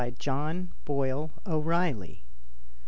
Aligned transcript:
John 0.17 0.69
Boyle 0.83 1.29
O'Reilly. 1.45 2.23